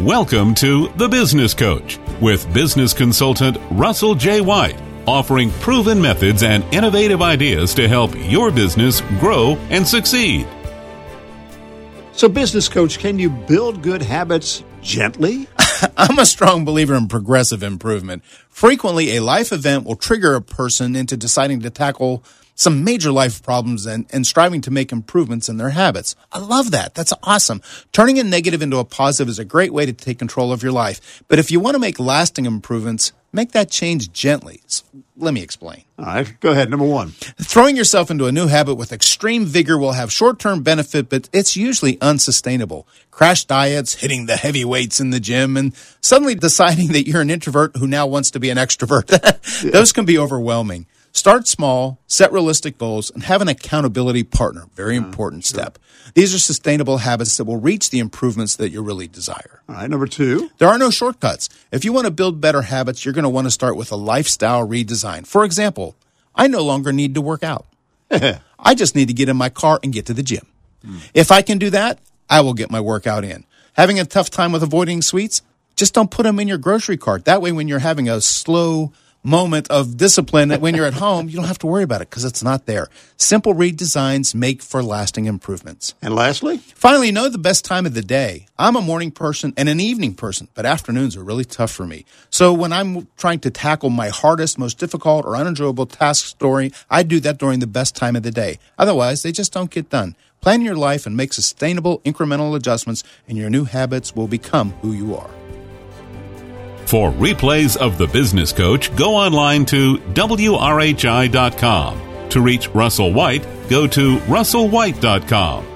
Welcome 0.00 0.54
to 0.56 0.88
The 0.96 1.08
Business 1.08 1.54
Coach 1.54 1.98
with 2.20 2.52
business 2.52 2.92
consultant 2.92 3.56
Russell 3.70 4.14
J. 4.14 4.42
White, 4.42 4.78
offering 5.06 5.50
proven 5.52 6.02
methods 6.02 6.42
and 6.42 6.62
innovative 6.64 7.22
ideas 7.22 7.72
to 7.76 7.88
help 7.88 8.14
your 8.14 8.50
business 8.50 9.00
grow 9.18 9.56
and 9.70 9.88
succeed. 9.88 10.46
So, 12.12 12.28
business 12.28 12.68
coach, 12.68 12.98
can 12.98 13.18
you 13.18 13.30
build 13.30 13.80
good 13.80 14.02
habits 14.02 14.62
gently? 14.82 15.48
I'm 15.96 16.18
a 16.18 16.26
strong 16.26 16.66
believer 16.66 16.94
in 16.94 17.08
progressive 17.08 17.62
improvement. 17.62 18.22
Frequently, 18.50 19.16
a 19.16 19.22
life 19.22 19.50
event 19.50 19.86
will 19.86 19.96
trigger 19.96 20.34
a 20.34 20.42
person 20.42 20.94
into 20.94 21.16
deciding 21.16 21.60
to 21.60 21.70
tackle 21.70 22.22
some 22.56 22.82
major 22.82 23.12
life 23.12 23.42
problems 23.42 23.86
and, 23.86 24.06
and 24.10 24.26
striving 24.26 24.60
to 24.62 24.70
make 24.70 24.90
improvements 24.90 25.48
in 25.48 25.58
their 25.58 25.70
habits. 25.70 26.16
I 26.32 26.40
love 26.40 26.72
that. 26.72 26.94
That's 26.94 27.12
awesome. 27.22 27.62
Turning 27.92 28.18
a 28.18 28.24
negative 28.24 28.62
into 28.62 28.78
a 28.78 28.84
positive 28.84 29.28
is 29.28 29.38
a 29.38 29.44
great 29.44 29.72
way 29.72 29.86
to 29.86 29.92
take 29.92 30.18
control 30.18 30.50
of 30.50 30.62
your 30.62 30.72
life. 30.72 31.22
But 31.28 31.38
if 31.38 31.50
you 31.50 31.60
want 31.60 31.74
to 31.74 31.78
make 31.78 32.00
lasting 32.00 32.46
improvements, 32.46 33.12
make 33.30 33.52
that 33.52 33.70
change 33.70 34.10
gently. 34.10 34.62
Let 35.18 35.34
me 35.34 35.42
explain. 35.42 35.84
All 35.98 36.06
right, 36.06 36.40
go 36.40 36.50
ahead. 36.50 36.70
Number 36.70 36.86
one. 36.86 37.10
Throwing 37.10 37.76
yourself 37.76 38.10
into 38.10 38.26
a 38.26 38.32
new 38.32 38.46
habit 38.46 38.76
with 38.76 38.92
extreme 38.92 39.44
vigor 39.44 39.78
will 39.78 39.92
have 39.92 40.10
short 40.10 40.38
term 40.38 40.62
benefit, 40.62 41.10
but 41.10 41.28
it's 41.32 41.56
usually 41.56 42.00
unsustainable. 42.00 42.88
Crash 43.10 43.44
diets, 43.44 43.94
hitting 43.94 44.26
the 44.26 44.36
heavy 44.36 44.64
weights 44.64 44.98
in 44.98 45.10
the 45.10 45.20
gym, 45.20 45.56
and 45.56 45.74
suddenly 46.00 46.34
deciding 46.34 46.88
that 46.88 47.06
you're 47.06 47.22
an 47.22 47.30
introvert 47.30 47.76
who 47.76 47.86
now 47.86 48.06
wants 48.06 48.30
to 48.30 48.40
be 48.40 48.50
an 48.50 48.56
extrovert. 48.56 49.06
Those 49.72 49.92
can 49.92 50.06
be 50.06 50.18
overwhelming. 50.18 50.86
Start 51.16 51.48
small, 51.48 51.98
set 52.06 52.30
realistic 52.30 52.76
goals, 52.76 53.10
and 53.10 53.22
have 53.22 53.40
an 53.40 53.48
accountability 53.48 54.22
partner. 54.22 54.66
Very 54.74 54.96
important 54.96 55.46
step. 55.46 55.78
These 56.12 56.34
are 56.34 56.38
sustainable 56.38 56.98
habits 56.98 57.38
that 57.38 57.46
will 57.46 57.56
reach 57.56 57.88
the 57.88 58.00
improvements 58.00 58.56
that 58.56 58.68
you 58.68 58.82
really 58.82 59.08
desire. 59.08 59.62
All 59.66 59.76
right, 59.76 59.88
number 59.88 60.06
two. 60.06 60.50
There 60.58 60.68
are 60.68 60.76
no 60.76 60.90
shortcuts. 60.90 61.48
If 61.72 61.86
you 61.86 61.94
want 61.94 62.04
to 62.04 62.10
build 62.10 62.42
better 62.42 62.60
habits, 62.60 63.02
you're 63.02 63.14
going 63.14 63.22
to 63.22 63.30
want 63.30 63.46
to 63.46 63.50
start 63.50 63.78
with 63.78 63.90
a 63.92 63.96
lifestyle 63.96 64.68
redesign. 64.68 65.26
For 65.26 65.42
example, 65.42 65.96
I 66.34 66.48
no 66.48 66.62
longer 66.62 66.92
need 66.92 67.14
to 67.14 67.22
work 67.22 67.42
out. 67.42 67.64
I 68.10 68.74
just 68.74 68.94
need 68.94 69.08
to 69.08 69.14
get 69.14 69.30
in 69.30 69.38
my 69.38 69.48
car 69.48 69.80
and 69.82 69.94
get 69.94 70.04
to 70.06 70.14
the 70.14 70.22
gym. 70.22 70.46
Hmm. 70.84 70.98
If 71.14 71.32
I 71.32 71.40
can 71.40 71.56
do 71.56 71.70
that, 71.70 71.98
I 72.28 72.42
will 72.42 72.54
get 72.54 72.70
my 72.70 72.82
workout 72.82 73.24
in. 73.24 73.46
Having 73.72 74.00
a 74.00 74.04
tough 74.04 74.28
time 74.28 74.52
with 74.52 74.62
avoiding 74.62 75.00
sweets? 75.00 75.40
Just 75.76 75.94
don't 75.94 76.10
put 76.10 76.24
them 76.24 76.38
in 76.40 76.46
your 76.46 76.58
grocery 76.58 76.98
cart. 76.98 77.24
That 77.24 77.40
way, 77.40 77.52
when 77.52 77.68
you're 77.68 77.78
having 77.78 78.06
a 78.06 78.20
slow, 78.20 78.92
moment 79.26 79.68
of 79.68 79.96
discipline 79.96 80.48
that 80.48 80.60
when 80.60 80.74
you're 80.74 80.86
at 80.86 80.94
home, 80.94 81.28
you 81.28 81.36
don't 81.36 81.46
have 81.46 81.58
to 81.58 81.66
worry 81.66 81.82
about 81.82 82.00
it 82.00 82.08
because 82.08 82.24
it's 82.24 82.42
not 82.42 82.66
there. 82.66 82.88
Simple 83.16 83.54
redesigns 83.54 84.34
make 84.34 84.62
for 84.62 84.82
lasting 84.82 85.26
improvements. 85.26 85.94
And 86.00 86.14
lastly, 86.14 86.58
finally, 86.58 87.10
know 87.10 87.28
the 87.28 87.36
best 87.36 87.64
time 87.64 87.86
of 87.86 87.94
the 87.94 88.02
day. 88.02 88.46
I'm 88.58 88.76
a 88.76 88.80
morning 88.80 89.10
person 89.10 89.52
and 89.56 89.68
an 89.68 89.80
evening 89.80 90.14
person, 90.14 90.48
but 90.54 90.64
afternoons 90.64 91.16
are 91.16 91.24
really 91.24 91.44
tough 91.44 91.72
for 91.72 91.86
me. 91.86 92.04
So 92.30 92.52
when 92.52 92.72
I'm 92.72 93.08
trying 93.16 93.40
to 93.40 93.50
tackle 93.50 93.90
my 93.90 94.08
hardest, 94.08 94.58
most 94.58 94.78
difficult, 94.78 95.26
or 95.26 95.36
unenjoyable 95.36 95.86
task 95.86 96.26
story, 96.26 96.72
I 96.88 97.02
do 97.02 97.20
that 97.20 97.38
during 97.38 97.58
the 97.58 97.66
best 97.66 97.96
time 97.96 98.14
of 98.14 98.22
the 98.22 98.30
day. 98.30 98.58
Otherwise, 98.78 99.22
they 99.22 99.32
just 99.32 99.52
don't 99.52 99.70
get 99.70 99.90
done. 99.90 100.14
Plan 100.40 100.62
your 100.62 100.76
life 100.76 101.06
and 101.06 101.16
make 101.16 101.32
sustainable, 101.32 101.98
incremental 102.00 102.54
adjustments, 102.54 103.02
and 103.26 103.36
your 103.36 103.50
new 103.50 103.64
habits 103.64 104.14
will 104.14 104.28
become 104.28 104.70
who 104.82 104.92
you 104.92 105.16
are. 105.16 105.30
For 106.86 107.10
replays 107.10 107.76
of 107.76 107.98
The 107.98 108.06
Business 108.06 108.52
Coach, 108.52 108.94
go 108.94 109.14
online 109.16 109.66
to 109.66 109.98
WRHI.com. 109.98 110.68
To 112.28 112.40
reach 112.40 112.68
Russell 112.68 113.12
White, 113.12 113.44
go 113.68 113.88
to 113.88 114.18
russellwhite.com. 114.18 115.75